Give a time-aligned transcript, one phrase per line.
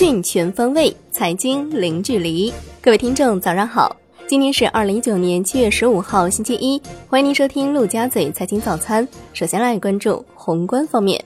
[0.00, 2.50] 讯全方位，财经零距离。
[2.80, 3.94] 各位听众，早上好！
[4.26, 6.80] 今天是二零一九年七月十五号，星期一。
[7.06, 9.06] 欢迎您收听陆家嘴财经早餐。
[9.34, 11.22] 首先来关注宏观方面，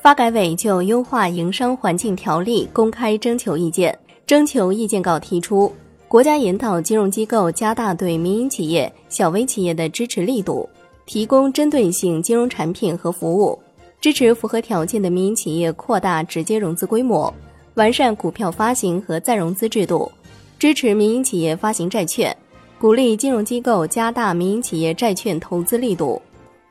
[0.00, 3.98] 发改委就优化营商环境条例公开征求意见。
[4.26, 5.70] 征求意见稿提出，
[6.08, 10.66] 国家引导金融机构加大对民营企业、小微企业的支持力度，
[11.04, 13.58] 提供针对性金融产品和服务。
[14.06, 17.34] 支持符合条件的民营企业扩大直接融资规模，
[17.74, 20.08] 完善股票发行和再融资制度；
[20.60, 22.36] 支持民营企业发行债券，
[22.78, 26.22] 鼓励金融机构加大民营企业债券投资力度。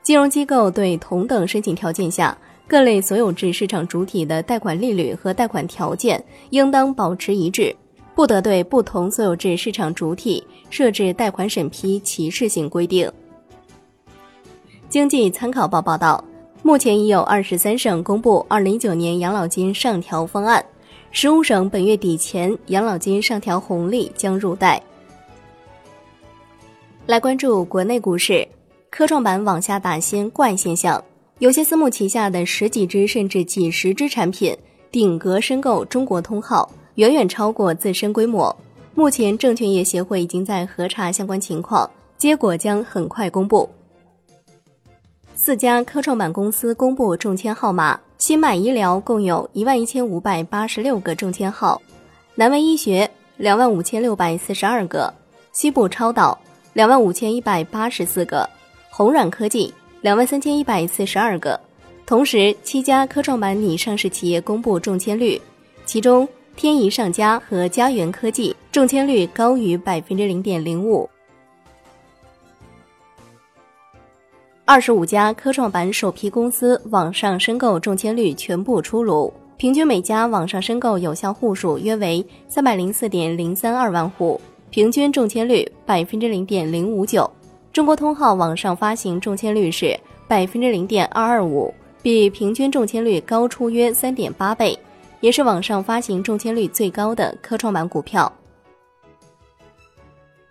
[0.02, 2.34] 金融机构对同等申请条件下
[2.66, 7.76] 各类所有制市场主体的贷款利率和贷款条件应当保持一致，
[8.14, 13.12] 不得对不同所有制市场主体设置贷款审批歧视性规定。
[14.88, 16.24] 经济参考报报道。
[16.66, 20.66] 目前已有二十三省公布二零一九年养老金上调方案，
[21.12, 24.82] 十五省本月底前养老金上调红利将入袋。
[27.06, 28.44] 来关注国内股市，
[28.90, 31.00] 科创板往下打新怪现象，
[31.38, 34.52] 有些私募旗下的十几只甚至几十只产品
[34.90, 38.54] 顶格申购中国通号，远远超过自身规模。
[38.96, 41.88] 目前证券业协会已经在核查相关情况，
[42.18, 43.70] 结果将很快公布。
[45.38, 51.80] 四家科创板公司公布中签号码，新迈医疗共有一万一千五百八十六个中签号，
[52.34, 55.12] 南威医学两万五千六百四十二个，
[55.52, 56.36] 西部超导
[56.72, 58.48] 两万五千一百八十四个，
[58.88, 61.60] 红软科技两万三千一百四十二个。
[62.06, 65.38] 同时，七家科创板拟上市企业公布中签率，
[65.84, 66.26] 其中
[66.56, 71.06] 天仪上家和嘉源科技中签率高于百分之零点零五。
[74.68, 87.30] 二十五家科创板首批公司网上申购中签率全部出炉，平均每家网上申购有效户数约为三百零四点零三二万户，平均中签率百分之零点零五九。
[87.72, 91.72] 中国通号网上发行中签率是百分之零点二二五，
[92.02, 94.76] 比平均中签率高出约三点八倍，
[95.20, 98.30] 也是网上发行中签率最高的科创板股票。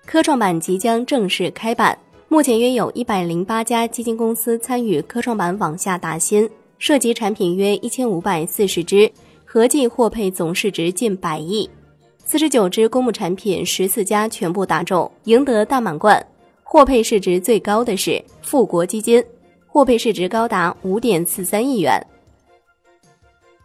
[0.06, 1.98] 科创板即将正式开板。
[2.35, 9.09] 目前约有一百零八家基金公司参与科创板网下打新，涉及产品约一千五百四十只，
[9.46, 11.69] 合计获配总市值近百亿。
[12.25, 16.22] 四十九只公募产品，十四家全部打中，赢得大满贯。
[16.62, 19.24] 获配市值最高的是富国基金，
[19.66, 22.06] 获配市值高达五点四三亿元。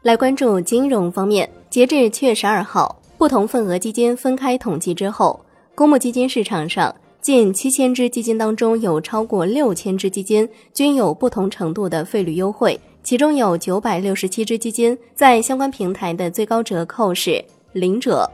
[0.02, 5.44] 来关注金融方面，截至七月十二号，不同份额基金分开统计之后，
[5.74, 6.94] 公募基金市场上。
[7.20, 18.28] 近七千只基金当中，有超过六千只基金均有不同程度的费率优惠，其中有九百六十七只基金在相关平台的最高折扣是零折。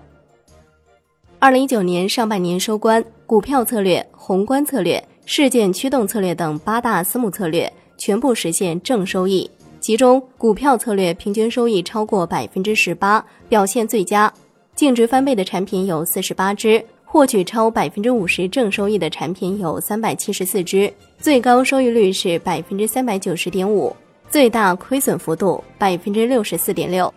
[1.40, 14.32] 二零一九年上半年收官，股票策略、宏观策略、事件驱动策略等八大私募策略全部实现正收益，其中股票策略平均收益超过百分之十八，表现最佳，
[14.76, 16.82] 净值翻倍的产品有四十八只。
[17.16, 23.96] 获取超百分之五十正收益的产品有三百七十四只，最高收益率是百分之三百九十点五，
[24.28, 27.10] 最大亏损幅度百分之六十四点六。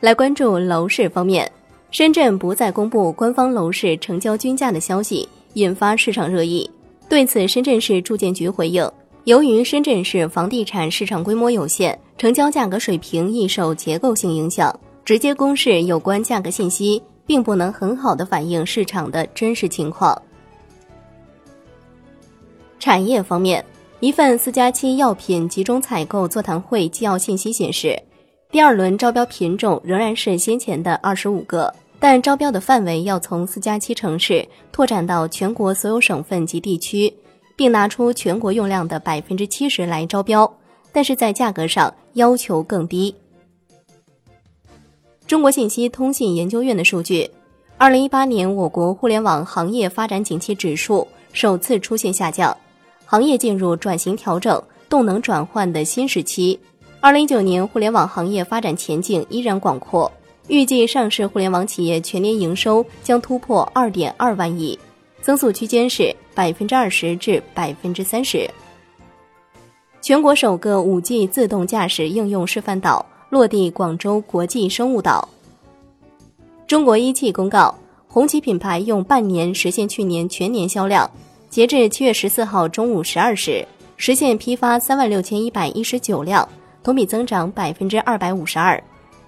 [0.00, 1.50] 来关注楼市方面，
[1.90, 6.70] 深圳不再公布官方楼市成交均价的消息，引发市场热议。
[7.08, 8.86] 对此，深圳市住建局回应，
[9.24, 17.02] 由于深圳市房地产市场规模有限，成交价格水平易受结构性影响，直接公示有关价格信息。
[17.32, 20.20] 并不能很好的反映市场的真实情况。
[22.78, 23.64] 产业方面，
[24.00, 27.98] 一份四加七药品集中采购座谈会纪要信息显示，
[28.50, 37.10] 第二轮招标品种仍然是先前的二十五个，但招标的范围要从四加七城市拓展到全国所有省份及地区，
[37.56, 40.54] 并拿出全国用量的百分之七十来招标，
[40.92, 43.14] 但是在价格上要求更低。
[45.32, 47.26] 中国信息通信研究院的数据，
[47.78, 52.54] 二零一八年我国互联网行业发展景气指数首次出现下降，
[53.06, 56.60] 行业进入转型调整、动能转换的新时期。
[57.00, 60.12] 二零一九年互联网行业发展前景依然广阔，
[60.48, 64.78] 预计上市互联网企业全年营收将突破二点二万亿，
[65.22, 68.46] 增速区间是百分之二十至百分之三十。
[70.02, 73.06] 全国首个五 G 自动驾驶应用示范岛。
[73.32, 75.26] 落地广州国际生物岛。
[76.66, 77.74] 中国一汽公告，
[78.06, 81.10] 红旗品牌用半年实现去年全年销量。
[81.48, 86.46] 截至七月十四号中午十二时，实现批发三万六千一百一十九辆，
[86.82, 88.78] 同比增长百分之二百五十二。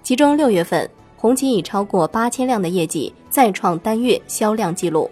[0.03, 0.87] 其中六月份，
[1.17, 5.11] 红旗已超过八千辆的业绩再创单月销量纪录。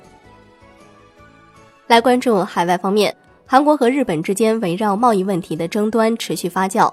[1.87, 3.17] 来关注海外方面，
[3.47, 6.93] 韩国和日本之间围绕贸易问题的争端持续发酵。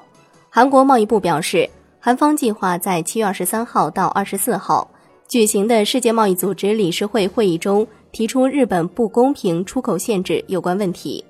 [0.49, 1.69] 韩国贸易部表示，
[1.99, 4.89] 韩方计划在七月二十三号到二十四号
[5.27, 11.23] 举行的世界贸易组织理事会会议中提出日本不公平出口限制有关问题。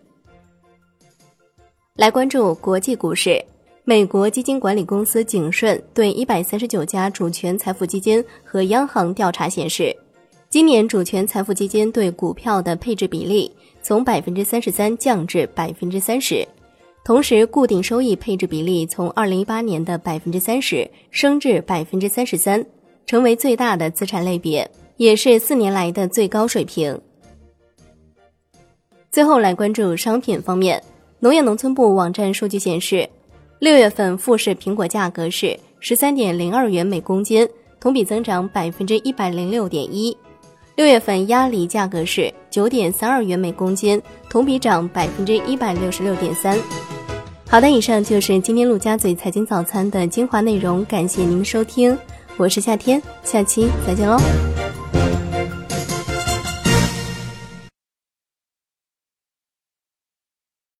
[1.95, 3.43] 来关注国际股市。
[3.83, 9.95] 美国基金管理公司景顺对一百三十九家主权财富基金和央行调查显示，
[10.47, 13.51] 今年主权财富基金对股票的配置比例
[13.81, 16.47] 从百分之三十三降至百分之三十，
[17.03, 22.63] 同时固定收益配置比例从二零一八年的百分之三十升至百分之三十三，
[23.05, 26.99] 成为最大的资产类别，也是四年来的最高水平。
[29.11, 30.83] 最后来关注商品方面，
[31.19, 33.09] 农业农村部网站数据显示。
[33.59, 37.45] 六月份富士苹果价格是十三点零二元每公斤，
[37.77, 40.15] 同比增长百分之一百零六点一。
[40.79, 46.57] 六月份鸭梨价格是九点三二元每公斤，同比涨百分之一百六十六点三。
[47.49, 51.97] 好的，以上就是今天陆家嘴财经早餐的精华内容，感谢您收听，
[52.37, 54.17] 我是夏天，下期再见喽。